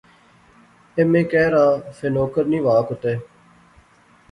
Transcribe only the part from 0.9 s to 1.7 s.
ایم اے کیر آ